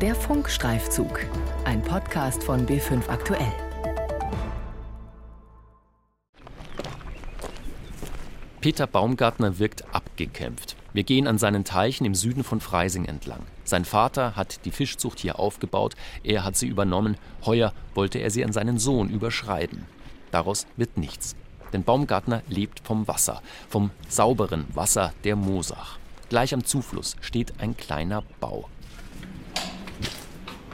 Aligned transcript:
Der 0.00 0.14
Funkstreifzug, 0.14 1.26
ein 1.64 1.82
Podcast 1.82 2.44
von 2.44 2.64
B5 2.68 3.08
Aktuell. 3.08 3.52
Peter 8.60 8.86
Baumgartner 8.86 9.58
wirkt 9.58 9.92
abgekämpft. 9.92 10.76
Wir 10.92 11.02
gehen 11.02 11.26
an 11.26 11.38
seinen 11.38 11.64
Teichen 11.64 12.04
im 12.04 12.14
Süden 12.14 12.44
von 12.44 12.60
Freising 12.60 13.06
entlang. 13.06 13.40
Sein 13.64 13.84
Vater 13.84 14.36
hat 14.36 14.64
die 14.66 14.70
Fischzucht 14.70 15.18
hier 15.18 15.40
aufgebaut, 15.40 15.96
er 16.22 16.44
hat 16.44 16.54
sie 16.54 16.68
übernommen, 16.68 17.16
heuer 17.44 17.72
wollte 17.96 18.20
er 18.20 18.30
sie 18.30 18.44
an 18.44 18.52
seinen 18.52 18.78
Sohn 18.78 19.10
überschreiben. 19.10 19.84
Daraus 20.30 20.68
wird 20.76 20.96
nichts. 20.96 21.34
Denn 21.72 21.82
Baumgartner 21.82 22.44
lebt 22.46 22.82
vom 22.84 23.08
Wasser, 23.08 23.42
vom 23.68 23.90
sauberen 24.08 24.66
Wasser 24.74 25.12
der 25.24 25.34
Moosach. 25.34 25.98
Gleich 26.28 26.54
am 26.54 26.62
Zufluss 26.62 27.16
steht 27.20 27.54
ein 27.58 27.76
kleiner 27.76 28.22
Bau. 28.38 28.68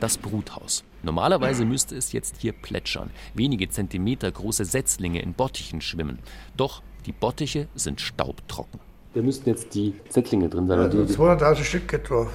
Das 0.05 0.19
Bruthaus. 0.19 0.85
Normalerweise 1.03 1.65
müsste 1.65 1.97
es 1.97 2.13
jetzt 2.13 2.37
hier 2.37 2.53
plätschern, 2.53 3.09
wenige 3.33 3.71
Zentimeter 3.71 4.31
große 4.31 4.67
Setzlinge 4.67 5.23
in 5.23 5.33
Bottichen 5.33 5.81
schwimmen. 5.81 6.19
Doch 6.59 6.83
die 7.07 7.13
Bottiche 7.13 7.69
sind 7.75 8.03
staubtrocken. 8.03 8.81
Da 9.15 9.23
müssten 9.23 9.49
jetzt 9.49 9.75
die 9.75 9.95
Setzlinge 10.11 10.51
drin 10.51 10.67
sein. 10.67 10.79
Also 10.79 10.99
200.000 11.05 11.65
Stück 11.65 11.91
etwa. 11.95 12.31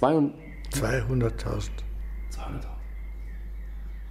200.000? 0.00 0.32
200.000. 0.72 1.68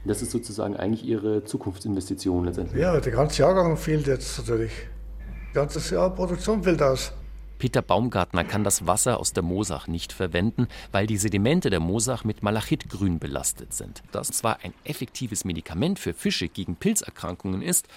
Das 0.06 0.22
ist 0.22 0.30
sozusagen 0.30 0.78
eigentlich 0.78 1.04
Ihre 1.04 1.44
Zukunftsinvestition 1.46 2.46
letztendlich. 2.46 2.80
Ja, 2.80 3.00
der 3.00 3.12
ganze 3.12 3.42
Jahrgang 3.42 3.76
fehlt 3.76 4.06
jetzt 4.06 4.38
natürlich. 4.38 4.72
Ganzes 5.56 5.90
Jahr 5.90 6.14
Produktion 6.14 6.62
fällt 6.62 6.84
aus. 6.84 7.12
Peter 7.58 7.82
Baumgartner 7.82 8.44
kann 8.44 8.64
das 8.64 8.86
Wasser 8.86 9.20
aus 9.20 9.34
der 9.34 9.44
Moosach 9.44 9.88
nicht 9.88 10.14
verwenden, 10.14 10.68
weil 10.92 11.08
die 11.08 11.18
Sedimente 11.18 11.70
der 11.70 11.80
Moosach 11.80 12.24
mit 12.24 12.44
Malachitgrün 12.44 13.20
belastet 13.20 13.74
sind. 13.74 14.04
Das 14.12 14.28
zwar 14.30 14.60
ein 14.64 14.74
effektives 14.84 15.44
Medikament 15.44 15.98
für 15.98 16.14
Fische 16.14 16.50
gegen 16.50 16.76
Pilzerkrankungen 16.76 17.62
ist, 17.62 17.88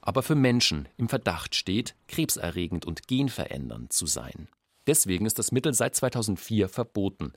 aber 0.00 0.22
für 0.22 0.34
Menschen 0.34 0.88
im 0.96 1.08
Verdacht 1.08 1.54
steht, 1.54 1.94
krebserregend 2.08 2.86
und 2.86 3.06
genverändernd 3.06 3.92
zu 3.92 4.06
sein. 4.06 4.48
Deswegen 4.86 5.26
ist 5.26 5.38
das 5.38 5.52
Mittel 5.52 5.74
seit 5.74 5.94
2004 5.94 6.68
verboten. 6.68 7.32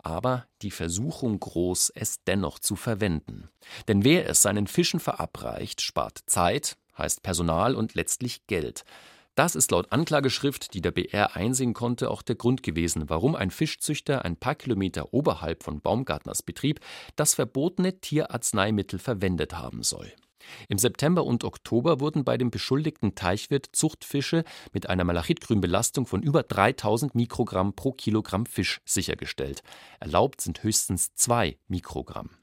Aber 0.00 0.46
die 0.62 0.70
Versuchung 0.70 1.40
groß, 1.40 1.92
es 1.94 2.22
dennoch 2.24 2.58
zu 2.58 2.76
verwenden. 2.76 3.48
Denn 3.88 4.04
wer 4.04 4.28
es 4.28 4.42
seinen 4.42 4.66
Fischen 4.66 5.00
verabreicht, 5.00 5.80
spart 5.80 6.22
Zeit, 6.26 6.76
heißt 6.96 7.22
Personal 7.22 7.74
und 7.74 7.94
letztlich 7.94 8.46
Geld. 8.46 8.84
Das 9.38 9.54
ist 9.54 9.70
laut 9.70 9.92
Anklageschrift, 9.92 10.74
die 10.74 10.80
der 10.80 10.90
BR 10.90 11.36
einsehen 11.36 11.72
konnte, 11.72 12.10
auch 12.10 12.22
der 12.22 12.34
Grund 12.34 12.64
gewesen, 12.64 13.04
warum 13.08 13.36
ein 13.36 13.52
Fischzüchter 13.52 14.24
ein 14.24 14.36
paar 14.36 14.56
Kilometer 14.56 15.14
oberhalb 15.14 15.62
von 15.62 15.80
Baumgartners 15.80 16.42
Betrieb 16.42 16.80
das 17.14 17.34
verbotene 17.34 18.00
Tierarzneimittel 18.00 18.98
verwendet 18.98 19.56
haben 19.56 19.84
soll. 19.84 20.12
Im 20.68 20.76
September 20.76 21.22
und 21.22 21.44
Oktober 21.44 22.00
wurden 22.00 22.24
bei 22.24 22.36
dem 22.36 22.50
beschuldigten 22.50 23.14
Teichwirt 23.14 23.68
Zuchtfische 23.70 24.42
mit 24.72 24.88
einer 24.88 25.04
Malachitgrünbelastung 25.04 26.06
von 26.06 26.20
über 26.20 26.42
3000 26.42 27.14
Mikrogramm 27.14 27.74
pro 27.74 27.92
Kilogramm 27.92 28.44
Fisch 28.44 28.80
sichergestellt. 28.86 29.62
Erlaubt 30.00 30.40
sind 30.40 30.64
höchstens 30.64 31.14
zwei 31.14 31.58
Mikrogramm. 31.68 32.37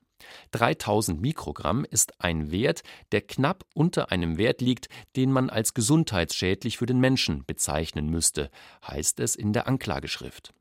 3000 0.51 1.19
Mikrogramm 1.21 1.85
ist 1.89 2.21
ein 2.21 2.51
Wert, 2.51 2.81
der 3.11 3.21
knapp 3.21 3.65
unter 3.73 4.11
einem 4.11 4.37
Wert 4.37 4.61
liegt, 4.61 4.89
den 5.15 5.31
man 5.31 5.49
als 5.49 5.73
gesundheitsschädlich 5.73 6.77
für 6.77 6.85
den 6.85 6.99
Menschen 6.99 7.45
bezeichnen 7.45 8.09
müsste, 8.09 8.49
heißt 8.87 9.19
es 9.19 9.35
in 9.35 9.53
der 9.53 9.67
Anklageschrift. 9.67 10.53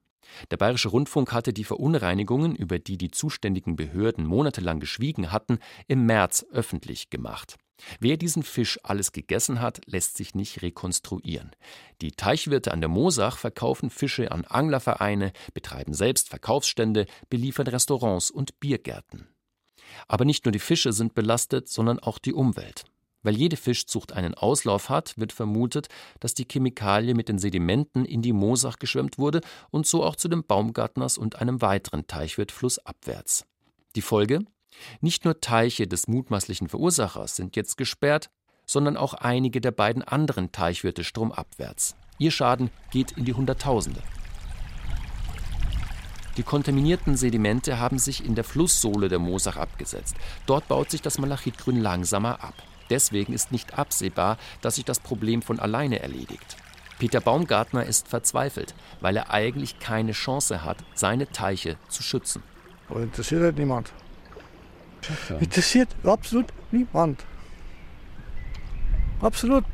Der 0.51 0.56
Bayerische 0.56 0.89
Rundfunk 0.89 1.33
hatte 1.33 1.53
die 1.53 1.65
Verunreinigungen, 1.65 2.56
über 2.56 2.79
die 2.79 2.98
die 2.98 3.11
zuständigen 3.11 3.77
Behörden 3.77 4.27
monatelang 4.27 4.81
geschwiegen 4.81 5.33
hatten, 5.33 5.59
im 5.87 6.06
März 6.06 6.47
öffentlich 6.51 7.11
gemacht. 7.11 7.56
Wer 8.01 8.17
diesen 8.17 8.43
Fisch 8.43 8.78
alles 8.83 9.12
gegessen 9.12 9.61
hat, 9.61 9.81
lässt 9.87 10.17
sich 10.17 10.34
nicht 10.34 10.62
rekonstruieren. 10.62 11.50
Die 12.00 12.12
Teichwirte 12.12 12.72
an 12.72 12.81
der 12.81 12.88
Moosach 12.88 13.37
verkaufen 13.37 13.91
Fische 13.91 14.31
an 14.31 14.44
Anglervereine, 14.44 15.33
betreiben 15.55 15.93
selbst 15.93 16.28
Verkaufsstände, 16.28 17.06
beliefern 17.31 17.67
Restaurants 17.67 18.31
und 18.31 18.61
Biergärten. 18.61 19.34
Aber 20.09 20.25
nicht 20.25 20.44
nur 20.44 20.53
die 20.53 20.59
Fische 20.59 20.93
sind 20.93 21.15
belastet, 21.15 21.69
sondern 21.69 21.99
auch 21.99 22.19
die 22.19 22.32
Umwelt. 22.32 22.84
Weil 23.22 23.37
jede 23.37 23.56
Fischzucht 23.56 24.12
einen 24.12 24.34
Auslauf 24.34 24.91
hat, 24.91 25.16
wird 25.16 25.32
vermutet, 25.32 25.88
dass 26.21 26.34
die 26.34 26.47
Chemikalie 26.47 27.15
mit 27.15 27.28
den 27.28 27.38
Sedimenten 27.38 28.05
in 28.05 28.21
die 28.21 28.34
Moosach 28.34 28.78
geschwemmt 28.78 29.19
wurde 29.19 29.41
und 29.71 29.87
so 29.87 30.05
auch 30.05 30.15
zu 30.15 30.28
den 30.28 30.44
Baumgartners 30.44 31.19
und 31.19 31.37
einem 31.41 31.62
weiteren 31.62 32.06
Teichwirt 32.06 32.53
flussabwärts. 32.53 33.47
Die 33.97 34.03
Folge? 34.03 34.44
Nicht 35.00 35.25
nur 35.25 35.41
Teiche 35.41 35.87
des 35.87 36.06
mutmaßlichen 36.06 36.69
Verursachers 36.69 37.37
sind 37.37 37.56
jetzt 37.56 37.76
gesperrt, 37.76 38.31
sondern 38.66 38.97
auch 38.97 39.15
einige 39.15 39.61
der 39.61 39.71
beiden 39.71 40.03
anderen 40.03 40.53
Teichwirte 40.53 41.05
stromabwärts. 41.05 41.97
Ihr 42.19 42.31
Schaden 42.31 42.71
geht 42.91 43.12
in 43.12 43.25
die 43.25 43.34
Hunderttausende. 43.34 44.03
Die 46.37 46.43
kontaminierten 46.43 47.17
Sedimente 47.17 47.78
haben 47.78 47.99
sich 47.99 48.25
in 48.25 48.34
der 48.34 48.45
Flusssohle 48.45 49.09
der 49.09 49.21
Moosach 49.21 49.56
abgesetzt. 49.56 50.17
Dort 50.47 50.67
baut 50.69 50.91
sich 50.91 51.00
das 51.00 51.19
Malachitgrün 51.19 51.81
langsamer 51.81 52.43
ab. 52.43 52.55
Deswegen 52.91 53.33
ist 53.33 53.53
nicht 53.53 53.78
absehbar, 53.78 54.37
dass 54.61 54.75
sich 54.75 54.84
das 54.84 55.00
Problem 55.00 55.43
von 55.43 55.61
alleine 55.61 56.00
erledigt. 56.00 56.56
Peter 56.99 57.21
Baumgartner 57.21 57.84
ist 57.84 58.09
verzweifelt, 58.09 58.75
weil 59.00 59.17
er 59.17 59.31
eigentlich 59.31 59.78
keine 59.78 60.12
Chance 60.12 60.65
hat, 60.65 60.78
seine 60.94 61.31
Teiche 61.31 61.77
zu 61.89 62.03
schützen. 62.03 62.43
Aber 62.89 63.00
interessiert 63.00 63.43
halt 63.43 63.59
niemand. 63.59 63.93
Interessiert 65.41 65.89
absolut 66.05 66.47
niemand. 66.71 67.25
Absolut. 69.21 69.65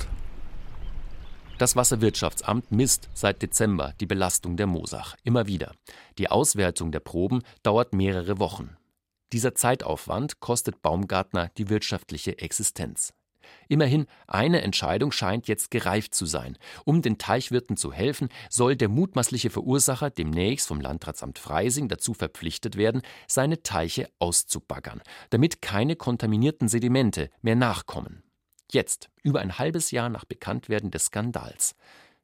Das 1.60 1.76
Wasserwirtschaftsamt 1.76 2.72
misst 2.72 3.10
seit 3.12 3.42
Dezember 3.42 3.92
die 4.00 4.06
Belastung 4.06 4.56
der 4.56 4.66
Moosach 4.66 5.14
immer 5.24 5.46
wieder. 5.46 5.74
Die 6.16 6.30
Auswertung 6.30 6.90
der 6.90 7.00
Proben 7.00 7.42
dauert 7.62 7.92
mehrere 7.92 8.38
Wochen. 8.38 8.78
Dieser 9.34 9.54
Zeitaufwand 9.54 10.40
kostet 10.40 10.80
Baumgartner 10.80 11.50
die 11.58 11.68
wirtschaftliche 11.68 12.38
Existenz. 12.38 13.12
Immerhin, 13.68 14.06
eine 14.26 14.62
Entscheidung 14.62 15.12
scheint 15.12 15.48
jetzt 15.48 15.70
gereift 15.70 16.14
zu 16.14 16.24
sein. 16.24 16.56
Um 16.86 17.02
den 17.02 17.18
Teichwirten 17.18 17.76
zu 17.76 17.92
helfen, 17.92 18.30
soll 18.48 18.74
der 18.74 18.88
mutmaßliche 18.88 19.50
Verursacher 19.50 20.08
demnächst 20.08 20.66
vom 20.66 20.80
Landratsamt 20.80 21.38
Freising 21.38 21.88
dazu 21.88 22.14
verpflichtet 22.14 22.78
werden, 22.78 23.02
seine 23.26 23.62
Teiche 23.62 24.08
auszubaggern, 24.18 25.02
damit 25.28 25.60
keine 25.60 25.94
kontaminierten 25.94 26.68
Sedimente 26.68 27.28
mehr 27.42 27.56
nachkommen. 27.56 28.22
Jetzt, 28.72 29.10
über 29.22 29.40
ein 29.40 29.58
halbes 29.58 29.90
Jahr 29.90 30.08
nach 30.08 30.24
Bekanntwerden 30.24 30.90
des 30.90 31.06
Skandals. 31.06 31.74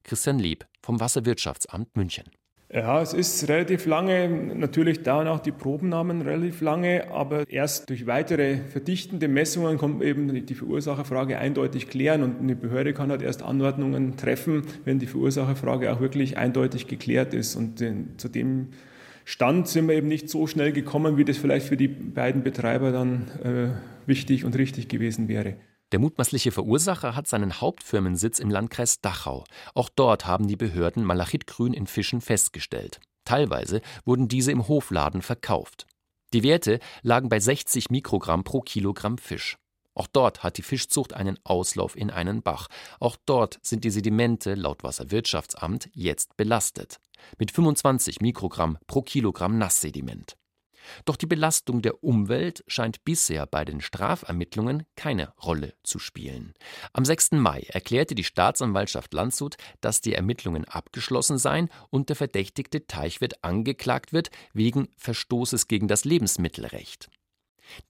Christian 0.05 0.39
Lieb 0.39 0.67
vom 0.83 1.01
Wasserwirtschaftsamt 1.01 1.97
München. 1.97 2.25
Ja, 2.73 3.01
es 3.01 3.13
ist 3.13 3.49
relativ 3.49 3.87
lange. 3.87 4.29
Natürlich 4.29 5.03
dauern 5.03 5.29
auch 5.29 5.39
die 5.39 5.53
Probennahmen 5.53 6.23
relativ 6.23 6.61
lange, 6.61 7.11
aber 7.11 7.49
erst 7.49 7.89
durch 7.91 8.07
weitere 8.07 8.59
verdichtende 8.59 9.29
Messungen 9.29 9.79
kommt 9.79 10.03
eben 10.03 10.47
die 10.47 10.55
Verursacherfrage 10.55 11.39
eindeutig 11.39 11.89
klären 11.89 12.25
und 12.25 12.41
eine 12.41 12.57
Behörde 12.57 12.93
kann 12.93 13.11
halt 13.11 13.23
erst 13.23 13.43
Anordnungen 13.43 14.17
treffen, 14.17 14.63
wenn 14.85 14.99
die 14.99 15.07
Verursacherfrage 15.07 15.93
auch 15.93 16.01
wirklich 16.01 16.39
eindeutig 16.39 16.89
geklärt 16.89 17.35
ist. 17.35 17.55
Und 17.55 17.81
äh, 17.81 17.95
zu 18.17 18.29
dem 18.29 18.69
Stand 19.25 19.69
sind 19.69 19.87
wir 19.87 19.95
eben 19.95 20.09
nicht 20.09 20.29
so 20.29 20.49
schnell 20.49 20.73
gekommen, 20.73 21.17
wie 21.19 21.25
das 21.25 21.37
vielleicht 21.37 21.67
für 21.67 21.77
die 21.77 21.89
beiden 21.89 22.43
Betreiber 22.43 22.91
dann 22.91 23.29
äh, 23.45 24.09
wichtig 24.09 24.45
und 24.45 24.57
richtig 24.57 24.89
gewesen 24.89 25.29
wäre. 25.29 25.55
Der 25.93 26.01
mutmaßliche 26.01 26.51
Verursacher 26.51 27.15
hat 27.15 27.29
seinen 27.29 27.61
Hauptfirmensitz 27.61 28.41
im 28.41 28.51
Landkreis 28.51 29.01
Dachau. 29.01 29.45
Auch 29.75 29.89
dort 29.89 30.27
haben 30.27 30.49
die 30.49 30.57
Behörden 30.57 31.05
Malachitgrün 31.05 31.73
in 31.73 31.87
Fischen 31.87 32.21
festgestellt. 32.21 33.01
Teilweise 33.25 33.81
wurden 34.05 34.29
diese 34.29 34.53
im 34.53 34.67
Hofladen 34.67 35.23
verkauft. 35.23 35.87
Die 36.33 36.43
Werte 36.43 36.81
lagen 37.03 37.29
bei 37.29 37.39
60 37.39 37.91
Mikrogramm 37.91 38.43
pro 38.43 38.61
Kilogramm 38.61 39.17
Fisch. 39.19 39.59
Auch 39.95 40.09
dort 40.09 40.43
hat 40.43 40.59
die 40.59 40.63
Fischzucht 40.63 41.15
einen 41.15 41.39
Auslauf 41.45 41.97
in 41.97 42.11
einen 42.11 42.43
Bach. 42.43 42.69
Auch 43.01 43.17
dort 43.25 43.59
sind 43.63 43.85
die 43.85 43.91
Sedimente 43.91 44.55
laut 44.55 44.85
Wasserwirtschaftsamt 44.85 45.89
jetzt 45.95 46.37
belastet. 46.37 46.99
Mit 47.39 47.51
25 47.51 48.21
Mikrogramm 48.21 48.77
pro 48.87 49.03
Kilogramm 49.03 49.57
Nasssediment. 49.57 50.37
Doch 51.05 51.17
die 51.17 51.27
Belastung 51.27 51.83
der 51.83 52.03
Umwelt 52.03 52.65
scheint 52.67 53.05
bisher 53.05 53.47
bei 53.47 53.65
den 53.65 53.81
Strafermittlungen 53.81 54.85
keine 54.97 55.33
Rolle 55.43 55.75
zu 55.83 55.99
spielen. 55.99 56.55
Am 56.93 57.05
6. 57.05 57.33
Mai 57.33 57.63
erklärte 57.69 58.15
die 58.15 58.25
Staatsanwaltschaft 58.25 59.13
Landshut, 59.15 59.57
dass 59.81 60.01
die 60.01 60.15
Ermittlungen 60.15 60.65
abgeschlossen 60.65 61.39
seien 61.39 61.69
und 61.91 62.09
der 62.09 62.17
verdächtigte 62.17 62.87
Teichwirt 62.87 63.45
angeklagt 63.45 64.13
wird 64.13 64.31
wegen 64.53 64.89
Verstoßes 64.97 65.69
gegen 65.69 65.89
das 65.89 66.05
Lebensmittelrecht. 66.05 67.11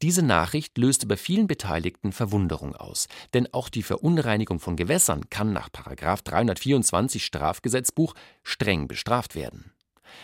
Diese 0.03 0.23
Nachricht 0.23 0.79
löste 0.79 1.07
bei 1.07 1.17
vielen 1.17 1.47
Beteiligten 1.47 2.13
Verwunderung 2.13 2.75
aus, 2.75 3.09
denn 3.35 3.53
auch 3.53 3.69
die 3.69 3.83
Verunreinigung 3.83 4.59
von 4.59 4.77
Gewässern 4.77 5.29
kann 5.31 5.53
nach 5.53 5.69
324 5.69 7.25
Strafgesetzbuch 7.25 8.15
streng 8.43 8.89
bestraft 8.89 9.35
werden. 9.35 9.73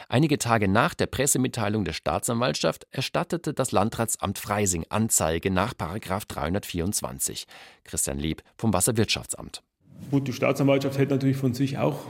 Einige 0.09 0.39
Tage 0.39 0.69
nach 0.69 0.95
der 0.95 1.07
Pressemitteilung 1.07 1.85
der 1.85 1.93
Staatsanwaltschaft 1.93 2.87
erstattete 2.91 3.55
das 3.55 3.73
Landratsamt 3.73 4.39
Freising 4.39 4.85
Anzeige 4.89 5.51
nach 5.51 5.75
324. 5.75 7.47
Christian 7.85 8.19
Leb 8.19 8.43
vom 8.57 8.73
Wasserwirtschaftsamt. 8.73 9.63
Gut, 10.11 10.29
die 10.29 10.33
Staatsanwaltschaft 10.33 10.99
hätte 10.99 11.15
natürlich 11.15 11.37
von 11.37 11.55
sich 11.55 11.79
auch 11.79 12.01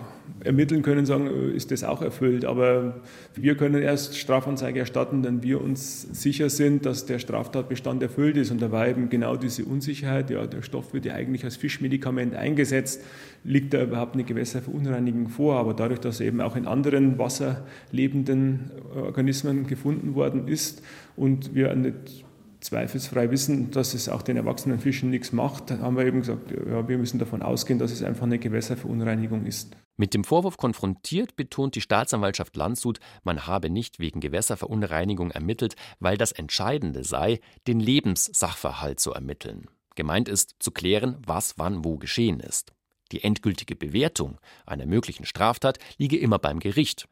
ermitteln 0.44 0.82
können, 0.82 1.06
sagen, 1.06 1.26
äh, 1.26 1.56
ist 1.56 1.70
das 1.70 1.84
auch 1.84 2.02
erfüllt. 2.02 2.44
Aber 2.44 3.00
wir 3.34 3.56
können 3.56 3.82
erst 3.82 4.18
Strafanzeige 4.18 4.80
erstatten, 4.80 5.24
wenn 5.24 5.42
wir 5.42 5.60
uns 5.60 6.02
sicher 6.12 6.50
sind, 6.50 6.86
dass 6.86 7.06
der 7.06 7.18
Straftatbestand 7.18 8.02
erfüllt 8.02 8.36
ist. 8.36 8.50
Und 8.50 8.60
da 8.60 8.70
war 8.70 8.88
eben 8.88 9.08
genau 9.08 9.36
diese 9.36 9.64
Unsicherheit, 9.64 10.30
ja, 10.30 10.46
der 10.46 10.62
Stoff 10.62 10.92
wird 10.92 11.04
ja 11.04 11.14
eigentlich 11.14 11.44
als 11.44 11.56
Fischmedikament 11.56 12.34
eingesetzt, 12.34 13.02
liegt 13.44 13.74
da 13.74 13.82
überhaupt 13.82 14.14
eine 14.14 14.24
Gewässerverunreinigung 14.24 15.28
vor. 15.28 15.56
Aber 15.56 15.74
dadurch, 15.74 16.00
dass 16.00 16.20
er 16.20 16.26
eben 16.26 16.40
auch 16.40 16.56
in 16.56 16.66
anderen 16.66 17.18
wasserlebenden 17.18 18.70
Organismen 18.94 19.66
gefunden 19.66 20.14
worden 20.14 20.48
ist 20.48 20.82
und 21.16 21.54
wir 21.54 21.74
nicht 21.74 22.24
zweifelsfrei 22.62 23.30
wissen, 23.30 23.70
dass 23.72 23.92
es 23.92 24.08
auch 24.08 24.22
den 24.22 24.36
erwachsenen 24.36 24.78
Fischen 24.78 25.10
nichts 25.10 25.32
macht, 25.32 25.70
haben 25.70 25.96
wir 25.96 26.06
eben 26.06 26.20
gesagt, 26.20 26.52
ja, 26.52 26.86
wir 26.88 26.96
müssen 26.96 27.18
davon 27.18 27.42
ausgehen, 27.42 27.78
dass 27.78 27.90
es 27.90 28.02
einfach 28.02 28.24
eine 28.24 28.38
Gewässerverunreinigung 28.38 29.46
ist. 29.46 29.76
Mit 29.96 30.14
dem 30.14 30.24
Vorwurf 30.24 30.56
konfrontiert 30.56 31.36
betont 31.36 31.74
die 31.74 31.80
Staatsanwaltschaft 31.80 32.56
Landshut, 32.56 32.98
man 33.24 33.46
habe 33.46 33.68
nicht 33.68 33.98
wegen 33.98 34.20
Gewässerverunreinigung 34.20 35.30
ermittelt, 35.30 35.76
weil 36.00 36.16
das 36.16 36.32
Entscheidende 36.32 37.04
sei, 37.04 37.40
den 37.66 37.78
Lebenssachverhalt 37.78 39.00
zu 39.00 39.12
ermitteln. 39.12 39.68
Gemeint 39.94 40.28
ist, 40.28 40.56
zu 40.58 40.70
klären, 40.70 41.18
was 41.26 41.58
wann 41.58 41.84
wo 41.84 41.98
geschehen 41.98 42.40
ist. 42.40 42.72
Die 43.12 43.22
endgültige 43.22 43.76
Bewertung 43.76 44.38
einer 44.64 44.86
möglichen 44.86 45.26
Straftat 45.26 45.78
liege 45.98 46.18
immer 46.18 46.38
beim 46.38 46.60
Gericht. 46.60 47.08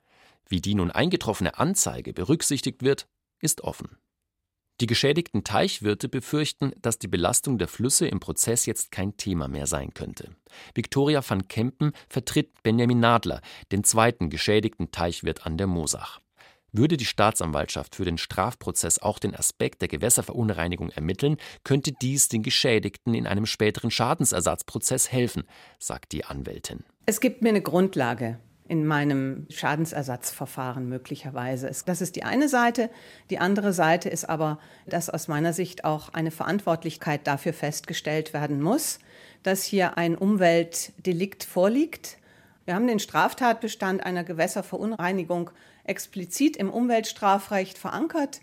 Wie 0.49 0.63
die 0.63 0.75
nun 0.75 0.91
eingetroffene 0.91 1.59
Anzeige 1.59 2.15
berücksichtigt 2.15 2.83
wird, 2.83 3.07
ist 3.41 3.61
offen. 3.61 3.99
Die 4.81 4.87
geschädigten 4.87 5.45
Teichwirte 5.45 6.09
befürchten, 6.09 6.73
dass 6.81 6.99
die 6.99 7.09
Belastung 7.09 7.59
der 7.59 7.69
Flüsse 7.69 8.07
im 8.07 8.19
Prozess 8.19 8.65
jetzt 8.65 8.91
kein 8.91 9.15
Thema 9.19 9.47
mehr 9.47 9.67
sein 9.67 9.93
könnte. 9.93 10.31
Viktoria 10.75 11.23
van 11.27 11.49
Kempen 11.49 11.93
vertritt 12.09 12.63
Benjamin 12.63 12.99
Nadler, 12.99 13.43
den 13.73 13.85
zweiten 13.85 14.31
geschädigten 14.31 14.91
Teichwirt 14.91 15.45
an 15.45 15.59
der 15.59 15.67
Mosach. 15.67 16.21
Würde 16.73 16.97
die 16.97 17.05
Staatsanwaltschaft 17.05 17.95
für 17.95 18.07
den 18.07 18.17
Strafprozess 18.17 19.01
auch 19.01 19.19
den 19.19 19.35
Aspekt 19.35 19.83
der 19.83 19.89
Gewässerverunreinigung 19.89 20.89
ermitteln, 20.91 21.37
könnte 21.63 21.93
dies 21.93 22.29
den 22.29 22.43
Geschädigten 22.43 23.13
in 23.13 23.27
einem 23.27 23.45
späteren 23.45 23.91
Schadensersatzprozess 23.91 25.13
helfen, 25.13 25.43
sagt 25.79 26.13
die 26.13 26.25
Anwältin. 26.25 26.85
Es 27.05 27.21
gibt 27.21 27.43
mir 27.43 27.51
eine 27.51 27.61
Grundlage 27.61 28.39
in 28.71 28.87
meinem 28.87 29.47
Schadensersatzverfahren 29.51 30.89
möglicherweise. 30.89 31.69
Das 31.87 32.01
ist 32.01 32.15
die 32.15 32.23
eine 32.23 32.49
Seite. 32.49 32.89
Die 33.29 33.41
andere 33.41 33.73
Seite 33.73 34.09
ist 34.09 34.27
aber, 34.29 34.61
dass 34.87 35.11
aus 35.11 35.27
meiner 35.27 35.53
Sicht 35.53 35.85
auch 35.85 36.11
eine 36.11 36.31
Verantwortlichkeit 36.31 37.27
dafür 37.27 37.53
festgestellt 37.53 38.33
werden 38.33 38.63
muss, 38.63 39.01
dass 39.43 39.65
hier 39.65 39.99
ein 39.99 40.15
Umweltdelikt 40.15 41.43
vorliegt. 41.43 42.19
Wir 42.65 42.77
haben 42.77 42.87
den 42.87 43.01
Straftatbestand 43.01 44.07
einer 44.07 44.23
Gewässerverunreinigung 44.23 45.51
explizit 45.83 46.57
im 46.57 46.71
Umweltstrafrecht 46.71 47.77
verankert. 47.77 48.41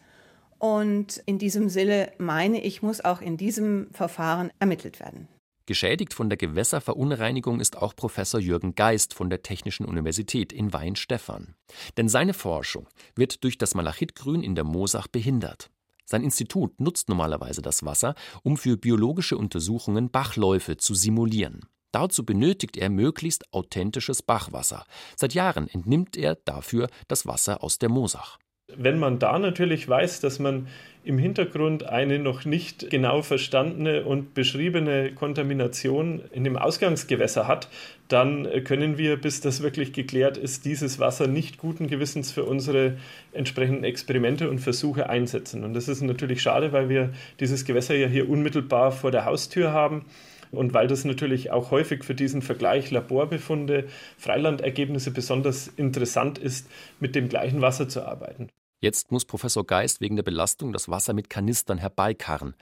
Und 0.60 1.24
in 1.26 1.38
diesem 1.38 1.70
Sinne 1.70 2.12
meine 2.18 2.62
ich, 2.62 2.82
muss 2.82 3.00
auch 3.00 3.22
in 3.22 3.38
diesem 3.38 3.88
Verfahren 3.94 4.52
ermittelt 4.60 5.00
werden. 5.00 5.30
Geschädigt 5.68 6.14
von 6.14 6.30
der 6.30 6.38
Gewässerverunreinigung 6.38 7.60
ist 7.60 7.78
auch 7.78 7.94
Professor 7.94 8.40
Jürgen 8.40 8.74
Geist 8.74 9.14
von 9.14 9.30
der 9.30 9.42
Technischen 9.44 9.86
Universität 9.86 10.54
in 10.54 10.72
Weinstephan. 10.72 11.56
Denn 11.98 12.08
seine 12.08 12.34
Forschung 12.34 12.88
wird 13.16 13.44
durch 13.44 13.58
das 13.58 13.76
Malachitgrün 13.76 14.44
in 14.44 14.56
der 14.56 14.64
Moosach 14.64 15.08
behindert. 15.08 15.70
Sein 16.06 16.24
Institut 16.24 16.80
nutzt 16.80 17.10
normalerweise 17.10 17.62
das 17.62 17.84
Wasser, 17.84 18.16
um 18.44 18.56
für 18.56 18.78
biologische 18.78 19.38
Untersuchungen 19.38 20.10
Bachläufe 20.10 20.78
zu 20.78 20.96
simulieren. 20.96 21.66
Dazu 21.92 22.26
benötigt 22.26 22.78
er 22.78 22.90
möglichst 22.90 23.54
authentisches 23.54 24.22
Bachwasser. 24.22 24.86
Seit 25.18 25.34
Jahren 25.34 25.68
entnimmt 25.68 26.16
er 26.16 26.36
dafür 26.36 26.88
das 27.10 27.26
Wasser 27.26 27.62
aus 27.62 27.78
der 27.78 27.90
Moosach. 27.90 28.40
Wenn 28.76 29.00
man 29.00 29.18
da 29.18 29.40
natürlich 29.40 29.88
weiß, 29.88 30.20
dass 30.20 30.40
man 30.40 30.68
im 31.06 31.18
Hintergrund 31.18 31.86
eine 31.86 32.20
noch 32.20 32.44
nicht 32.44 32.90
genau 32.90 33.22
verstandene 33.22 34.04
und 34.04 34.34
beschriebene 34.34 35.14
Kontamination 35.14 36.22
in 36.34 36.44
dem 36.44 36.58
Ausgangsgewässer 36.58 37.48
hat, 37.48 37.70
dann 38.10 38.46
können 38.66 38.98
wir, 38.98 39.16
bis 39.16 39.40
das 39.40 39.64
wirklich 39.64 39.94
geklärt 39.94 40.38
ist, 40.38 40.66
dieses 40.66 41.00
Wasser 41.00 41.28
nicht 41.28 41.60
guten 41.60 41.88
Gewissens 41.88 42.34
für 42.34 42.44
unsere 42.44 42.98
entsprechenden 43.32 43.86
Experimente 43.86 44.50
und 44.50 44.60
Versuche 44.60 45.10
einsetzen. 45.10 45.64
Und 45.64 45.74
das 45.74 45.88
ist 45.88 46.02
natürlich 46.02 46.42
schade, 46.42 46.74
weil 46.74 46.90
wir 46.90 47.14
dieses 47.40 47.64
Gewässer 47.64 47.96
ja 47.96 48.08
hier 48.08 48.30
unmittelbar 48.30 48.92
vor 48.92 49.12
der 49.12 49.24
Haustür 49.24 49.72
haben. 49.72 50.04
Und 50.52 50.74
weil 50.74 50.88
das 50.88 51.06
natürlich 51.06 51.52
auch 51.52 51.72
häufig 51.72 52.04
für 52.04 52.16
diesen 52.16 52.42
Vergleich 52.42 52.92
Laborbefunde, 52.92 53.88
Freilandergebnisse 54.18 55.12
besonders 55.12 55.68
interessant 55.68 56.38
ist, 56.38 56.68
mit 57.00 57.16
dem 57.16 57.30
gleichen 57.30 57.62
Wasser 57.62 57.90
zu 57.90 58.06
arbeiten. 58.06 58.50
Jetzt 58.80 59.12
muss 59.12 59.26
Professor 59.26 59.66
Geist 59.66 60.02
wegen 60.02 60.18
der 60.18 60.24
Belastung 60.24 60.72
das 60.72 60.88
Wasser 60.88 61.14
mit 61.14 61.32
Kanistern 61.32 61.80
herbeikarren. 61.80 62.54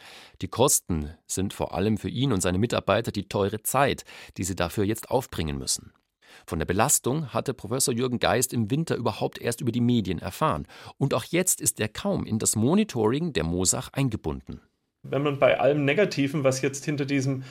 Die 0.42 0.48
Kosten 0.48 1.10
sind 1.28 1.54
vor 1.54 1.74
allem 1.74 1.98
für 1.98 2.08
ihn 2.08 2.32
und 2.32 2.40
seine 2.40 2.58
Mitarbeiter 2.58 3.12
die 3.12 3.28
teure 3.28 3.64
Zeit, 3.64 4.06
die 4.38 4.46
sie 4.46 4.56
dafür 4.56 4.86
jetzt 4.86 5.12
aufbringen 5.12 5.58
müssen. 5.58 5.92
Von 6.48 6.60
der 6.60 6.66
Belastung 6.66 7.34
hatte 7.34 7.54
Professor 7.54 7.94
Jürgen 7.94 8.20
Geist 8.20 8.54
im 8.54 8.72
Winter 8.72 8.96
überhaupt 8.96 9.40
erst 9.40 9.60
über 9.60 9.74
die 9.74 9.82
Medien 9.82 10.20
erfahren. 10.20 10.68
Und 10.98 11.14
auch 11.14 11.26
jetzt 11.26 11.60
ist 11.60 11.80
er 11.82 11.90
kaum 11.90 12.26
in 12.26 12.40
das 12.40 12.56
Monitoring 12.56 13.34
der 13.34 13.44
Mosach 13.44 13.90
eingebunden. 13.92 14.62
Wenn 15.10 15.24
man 15.24 15.40
bei 15.40 15.60
allem 15.60 15.86
Negativen, 15.86 16.44
was 16.44 16.62
jetzt 16.62 16.86
hinter 16.86 17.06
diesem 17.06 17.44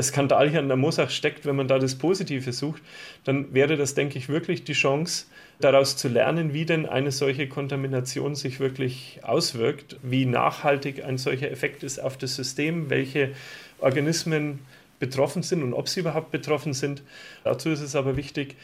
Skandal 0.00 0.50
hier 0.50 0.58
an 0.58 0.68
der 0.68 0.76
Mosach 0.76 1.10
steckt, 1.10 1.46
wenn 1.46 1.56
man 1.56 1.68
da 1.68 1.78
das 1.78 1.94
Positive 1.94 2.52
sucht, 2.52 2.82
dann 3.24 3.54
wäre 3.54 3.76
das, 3.76 3.94
denke 3.94 4.18
ich, 4.18 4.28
wirklich 4.28 4.64
die 4.64 4.72
Chance, 4.72 5.26
daraus 5.60 5.96
zu 5.96 6.08
lernen, 6.08 6.52
wie 6.52 6.64
denn 6.64 6.86
eine 6.86 7.12
solche 7.12 7.48
Kontamination 7.48 8.34
sich 8.34 8.58
wirklich 8.58 9.20
auswirkt, 9.22 9.96
wie 10.02 10.26
nachhaltig 10.26 11.04
ein 11.04 11.16
solcher 11.16 11.50
Effekt 11.50 11.84
ist 11.84 12.02
auf 12.02 12.18
das 12.18 12.34
System, 12.34 12.90
welche 12.90 13.30
Organismen 13.78 14.58
betroffen 14.98 15.42
sind 15.42 15.62
und 15.62 15.74
ob 15.74 15.88
sie 15.88 16.00
überhaupt 16.00 16.30
betroffen 16.32 16.72
sind. 16.72 17.02
Dazu 17.44 17.70
ist 17.70 17.80
es 17.80 17.94
aber 17.94 18.16
wichtig, 18.16 18.56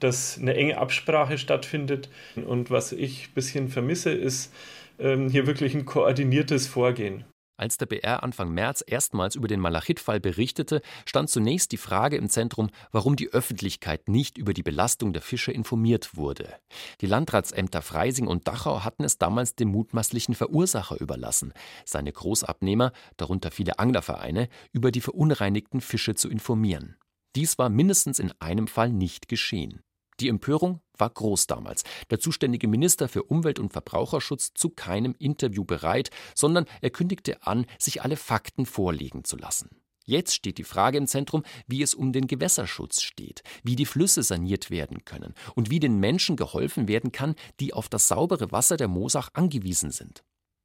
dass 0.00 0.38
eine 0.38 0.54
enge 0.54 0.78
Absprache 0.78 1.38
stattfindet. 1.38 2.08
Und 2.34 2.70
was 2.70 2.92
ich 2.92 3.28
ein 3.28 3.34
bisschen 3.34 3.68
vermisse, 3.68 4.10
ist 4.10 4.52
ähm, 4.98 5.28
hier 5.28 5.46
wirklich 5.46 5.74
ein 5.74 5.84
koordiniertes 5.84 6.66
Vorgehen. 6.66 7.24
Als 7.62 7.78
der 7.78 7.86
BR 7.86 8.24
Anfang 8.24 8.52
März 8.52 8.82
erstmals 8.84 9.36
über 9.36 9.46
den 9.46 9.60
Malachit-Fall 9.60 10.18
berichtete, 10.18 10.82
stand 11.06 11.30
zunächst 11.30 11.70
die 11.70 11.76
Frage 11.76 12.16
im 12.16 12.28
Zentrum, 12.28 12.70
warum 12.90 13.14
die 13.14 13.28
Öffentlichkeit 13.28 14.08
nicht 14.08 14.36
über 14.36 14.52
die 14.52 14.64
Belastung 14.64 15.12
der 15.12 15.22
Fische 15.22 15.52
informiert 15.52 16.16
wurde. 16.16 16.56
Die 17.02 17.06
Landratsämter 17.06 17.80
Freising 17.80 18.26
und 18.26 18.48
Dachau 18.48 18.82
hatten 18.82 19.04
es 19.04 19.18
damals 19.18 19.54
dem 19.54 19.68
mutmaßlichen 19.68 20.34
Verursacher 20.34 21.00
überlassen, 21.00 21.52
seine 21.84 22.10
Großabnehmer, 22.10 22.90
darunter 23.16 23.52
viele 23.52 23.78
Anglervereine, 23.78 24.48
über 24.72 24.90
die 24.90 25.00
verunreinigten 25.00 25.80
Fische 25.80 26.16
zu 26.16 26.28
informieren. 26.28 26.96
Dies 27.36 27.58
war 27.58 27.68
mindestens 27.68 28.18
in 28.18 28.32
einem 28.40 28.66
Fall 28.66 28.90
nicht 28.90 29.28
geschehen. 29.28 29.84
Die 30.18 30.28
Empörung 30.28 30.80
war 31.02 31.10
groß 31.10 31.48
damals. 31.48 31.82
Der 32.10 32.20
zuständige 32.20 32.68
Minister 32.68 33.08
für 33.08 33.24
Umwelt 33.24 33.58
und 33.58 33.72
Verbraucherschutz 33.72 34.54
zu 34.54 34.70
keinem 34.70 35.16
Interview 35.18 35.64
bereit, 35.64 36.10
sondern 36.32 36.64
er 36.80 36.90
kündigte 36.90 37.44
an, 37.44 37.66
sich 37.76 38.02
alle 38.02 38.16
Fakten 38.16 38.66
vorlegen 38.66 39.24
zu 39.24 39.36
lassen. 39.36 39.70
Jetzt 40.04 40.32
steht 40.32 40.58
die 40.58 40.64
Frage 40.64 40.98
im 40.98 41.08
Zentrum, 41.08 41.42
wie 41.66 41.82
es 41.82 41.94
um 41.94 42.12
den 42.12 42.28
Gewässerschutz 42.28 43.02
steht, 43.02 43.42
wie 43.64 43.74
die 43.74 43.86
Flüsse 43.86 44.22
saniert 44.22 44.70
werden 44.70 45.04
können 45.04 45.34
und 45.56 45.70
wie 45.70 45.80
den 45.80 45.98
Menschen 45.98 46.36
geholfen 46.36 46.86
werden 46.86 47.10
kann, 47.10 47.34
die 47.58 47.72
auf 47.72 47.88
das 47.88 48.06
saubere 48.06 48.52
Wasser 48.52 48.76
der 48.76 48.88
Mosach 48.88 49.30
angewiesen 49.32 49.90
sind. 49.90 50.22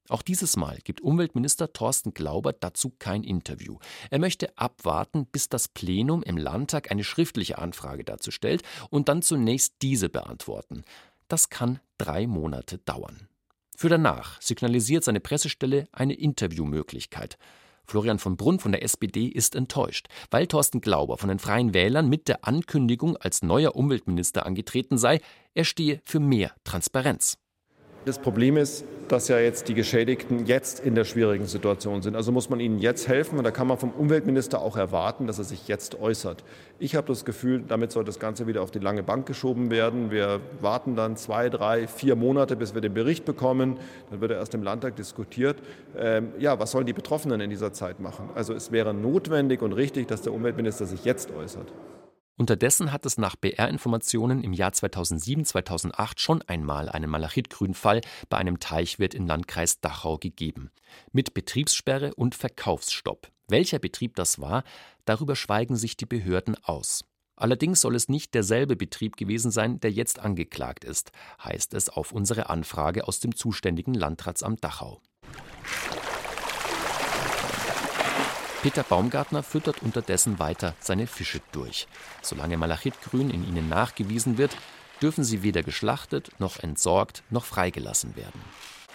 Auch 0.10 0.22
dieses 0.22 0.56
Mal 0.56 0.80
gibt 0.84 1.02
Umweltminister 1.02 1.74
Thorsten 1.74 2.14
Glauber 2.14 2.54
dazu 2.54 2.94
kein 2.98 3.24
Interview. 3.24 3.78
Er 4.10 4.20
möchte 4.20 4.58
abwarten, 4.58 5.26
bis 5.26 5.50
das 5.50 5.68
Plenum 5.68 6.24
im 6.24 6.38
Landtag 6.38 6.92
eine 6.92 7.04
schriftliche 7.04 7.58
Anfrage 7.58 8.04
dazu 8.04 8.32
stellt 8.32 8.64
und 8.90 9.10
dann 9.10 9.22
zunächst 9.22 9.76
diese 9.82 10.10
beantworten. 10.10 10.84
Das 11.28 11.50
kann 11.50 11.80
drei 11.98 12.26
Monate 12.26 12.78
dauern. 12.78 13.28
Für 13.76 13.90
danach 13.90 14.42
signalisiert 14.42 15.04
seine 15.04 15.20
Pressestelle 15.20 15.88
eine 15.92 16.14
Interviewmöglichkeit. 16.14 17.38
Florian 17.86 18.20
von 18.20 18.36
Brunn 18.36 18.60
von 18.60 18.72
der 18.72 18.84
SPD 18.84 19.28
ist 19.28 19.56
enttäuscht, 19.56 20.08
weil 20.30 20.48
Thorsten 20.48 20.82
Glauber 20.82 21.18
von 21.18 21.30
den 21.30 21.40
Freien 21.40 21.74
Wählern 21.74 22.10
mit 22.10 22.28
der 22.28 22.46
Ankündigung 22.46 23.18
als 23.18 23.44
neuer 23.44 23.76
Umweltminister 23.76 24.46
angetreten 24.46 24.98
sei, 24.98 25.22
er 25.54 25.64
stehe 25.64 26.02
für 26.04 26.20
mehr 26.20 26.54
Transparenz. 26.64 27.38
Das 28.08 28.20
Problem 28.20 28.56
ist, 28.56 28.86
dass 29.10 29.28
ja 29.28 29.38
jetzt 29.38 29.68
die 29.68 29.74
Geschädigten 29.74 30.46
jetzt 30.46 30.80
in 30.80 30.96
der 30.96 31.04
schwierigen 31.04 31.46
Situation 31.46 32.02
sind. 32.02 32.16
Also 32.16 32.32
muss 32.32 32.50
man 32.50 32.62
ihnen 32.62 32.80
jetzt 32.80 33.10
helfen 33.10 33.38
und 33.38 33.44
da 33.44 33.52
kann 33.52 33.68
man 33.68 33.78
vom 33.78 33.92
Umweltminister 33.92 34.62
auch 34.62 34.78
erwarten, 34.78 35.28
dass 35.28 35.40
er 35.40 35.44
sich 35.44 35.68
jetzt 35.68 36.00
äußert. 36.00 36.46
Ich 36.80 36.96
habe 36.96 37.06
das 37.06 37.26
Gefühl, 37.26 37.66
damit 37.68 37.92
soll 37.92 38.06
das 38.06 38.18
Ganze 38.18 38.48
wieder 38.48 38.62
auf 38.62 38.72
die 38.72 38.80
lange 38.80 39.04
Bank 39.04 39.26
geschoben 39.26 39.72
werden. 39.72 40.10
Wir 40.10 40.40
warten 40.62 40.96
dann 40.96 41.18
zwei, 41.18 41.50
drei, 41.50 41.86
vier 41.86 42.16
Monate, 42.16 42.56
bis 42.56 42.74
wir 42.74 42.80
den 42.80 42.94
Bericht 42.94 43.26
bekommen. 43.26 43.76
Dann 44.10 44.22
wird 44.22 44.32
er 44.32 44.38
erst 44.38 44.54
im 44.54 44.64
Landtag 44.64 44.96
diskutiert. 44.96 45.58
Ähm, 45.98 46.30
ja, 46.40 46.58
was 46.60 46.72
sollen 46.72 46.86
die 46.86 46.94
Betroffenen 46.94 47.42
in 47.42 47.50
dieser 47.50 47.74
Zeit 47.74 48.00
machen? 48.00 48.30
Also 48.36 48.54
es 48.54 48.72
wäre 48.72 48.94
notwendig 48.94 49.62
und 49.62 49.74
richtig, 49.74 50.08
dass 50.08 50.22
der 50.22 50.32
Umweltminister 50.32 50.86
sich 50.86 51.04
jetzt 51.04 51.30
äußert. 51.36 51.74
Unterdessen 52.40 52.92
hat 52.92 53.04
es 53.08 53.18
nach 53.18 53.36
BR-Informationen 53.36 54.44
im 54.44 54.54
Jahr 54.54 54.72
2007/2008 54.72 56.20
schon 56.20 56.44
einmal 56.44 56.88
einen 56.88 57.10
Malachitgrünfall 57.10 58.02
bei 58.30 58.38
einem 58.38 58.60
Teichwirt 58.60 59.16
im 59.16 59.26
Landkreis 59.26 59.80
Dachau 59.82 60.20
gegeben. 60.20 60.70
Mit 61.12 61.34
Betriebssperre 61.34 62.14
und 62.14 62.36
Verkaufsstopp. 62.36 63.32
Welcher 63.48 63.80
Betrieb 63.80 64.16
das 64.16 64.40
war, 64.40 64.64
darüber 65.06 65.36
schweigen 65.36 65.76
sich 65.76 65.98
die 65.98 66.06
Behörden 66.06 66.56
aus. 66.64 67.06
Allerdings 67.36 67.82
soll 67.82 67.96
es 67.96 68.08
nicht 68.08 68.36
derselbe 68.36 68.76
Betrieb 68.76 69.18
gewesen 69.18 69.50
sein, 69.50 69.80
der 69.80 69.92
jetzt 69.92 70.20
angeklagt 70.20 70.84
ist, 70.84 71.12
heißt 71.44 71.74
es 71.74 71.90
auf 71.90 72.12
unsere 72.12 72.50
Anfrage 72.50 73.08
aus 73.08 73.20
dem 73.20 73.36
zuständigen 73.36 73.96
Landratsamt 73.96 74.64
Dachau. 74.64 75.02
Peter 78.68 78.84
Baumgartner 78.84 79.44
füttert 79.44 79.82
unterdessen 79.82 80.40
weiter 80.40 80.76
seine 80.82 81.08
Fische 81.08 81.40
durch. 81.54 81.88
Solange 82.22 82.58
Malachitgrün 82.58 83.30
in 83.30 83.48
ihnen 83.48 83.70
nachgewiesen 83.70 84.38
wird, 84.38 84.58
dürfen 85.02 85.24
sie 85.24 85.42
weder 85.42 85.64
geschlachtet 85.64 86.32
noch 86.40 86.60
entsorgt 86.60 87.24
noch 87.30 87.46
freigelassen 87.46 88.18
werden. 88.18 88.42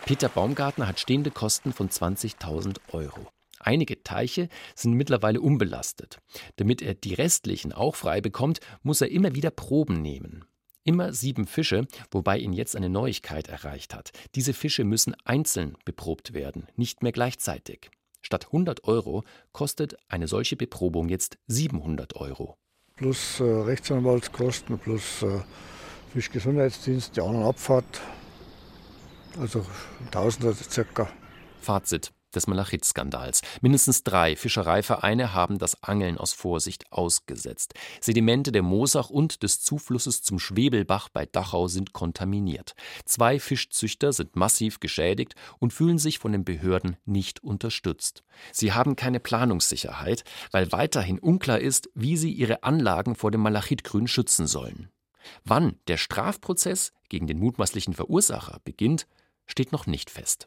Peter 0.04 0.28
Baumgartner 0.28 0.86
hat 0.86 1.00
stehende 1.00 1.30
Kosten 1.30 1.72
von 1.72 1.88
20.000 1.88 2.80
Euro. 2.90 3.28
Einige 3.60 4.02
Teiche 4.02 4.50
sind 4.74 4.92
mittlerweile 4.92 5.40
unbelastet. 5.40 6.18
Damit 6.56 6.82
er 6.82 6.92
die 6.92 7.14
restlichen 7.14 7.72
auch 7.72 7.96
frei 7.96 8.20
bekommt, 8.20 8.60
muss 8.82 9.00
er 9.00 9.10
immer 9.10 9.34
wieder 9.34 9.50
Proben 9.50 10.02
nehmen. 10.02 10.44
Immer 10.84 11.14
sieben 11.14 11.46
Fische, 11.46 11.86
wobei 12.10 12.36
ihn 12.36 12.52
jetzt 12.52 12.76
eine 12.76 12.90
Neuigkeit 12.90 13.48
erreicht 13.48 13.94
hat. 13.94 14.12
Diese 14.34 14.52
Fische 14.52 14.84
müssen 14.84 15.16
einzeln 15.24 15.78
beprobt 15.86 16.34
werden, 16.34 16.66
nicht 16.76 17.02
mehr 17.02 17.12
gleichzeitig. 17.12 17.90
Statt 18.32 18.46
100 18.46 18.84
Euro 18.84 19.24
kostet 19.52 19.94
eine 20.08 20.26
solche 20.26 20.56
Beprobung 20.56 21.10
jetzt 21.10 21.36
700 21.48 22.16
Euro. 22.16 22.56
Plus 22.96 23.40
äh, 23.40 23.42
Rechtsanwaltskosten, 23.42 24.78
plus 24.78 25.22
äh, 25.22 25.40
Fischgesundheitsdienst, 26.14 27.14
die 27.14 27.20
anderen 27.20 27.44
Abfahrt. 27.44 28.00
Also 29.38 29.66
Tausender 30.10 30.54
circa. 30.54 31.10
Fazit 31.60 32.10
des 32.32 32.46
Malachit-Skandals. 32.46 33.42
Mindestens 33.60 34.02
drei 34.02 34.36
Fischereivereine 34.36 35.34
haben 35.34 35.58
das 35.58 35.82
Angeln 35.82 36.18
aus 36.18 36.32
Vorsicht 36.32 36.90
ausgesetzt. 36.90 37.74
Sedimente 38.00 38.52
der 38.52 38.62
Moosach 38.62 39.10
und 39.10 39.42
des 39.42 39.60
Zuflusses 39.60 40.22
zum 40.22 40.38
Schwebelbach 40.38 41.08
bei 41.08 41.26
Dachau 41.26 41.68
sind 41.68 41.92
kontaminiert. 41.92 42.74
Zwei 43.04 43.38
Fischzüchter 43.38 44.12
sind 44.12 44.36
massiv 44.36 44.80
geschädigt 44.80 45.34
und 45.58 45.72
fühlen 45.72 45.98
sich 45.98 46.18
von 46.18 46.32
den 46.32 46.44
Behörden 46.44 46.96
nicht 47.04 47.42
unterstützt. 47.42 48.24
Sie 48.52 48.72
haben 48.72 48.96
keine 48.96 49.20
Planungssicherheit, 49.20 50.24
weil 50.50 50.72
weiterhin 50.72 51.18
unklar 51.18 51.60
ist, 51.60 51.90
wie 51.94 52.16
sie 52.16 52.32
ihre 52.32 52.62
Anlagen 52.62 53.14
vor 53.14 53.30
dem 53.30 53.40
Malachitgrün 53.42 54.08
schützen 54.08 54.46
sollen. 54.46 54.88
Wann 55.44 55.78
der 55.86 55.96
Strafprozess 55.96 56.92
gegen 57.08 57.26
den 57.26 57.38
mutmaßlichen 57.38 57.94
Verursacher 57.94 58.60
beginnt, 58.64 59.06
steht 59.46 59.72
noch 59.72 59.86
nicht 59.86 60.10
fest. 60.10 60.40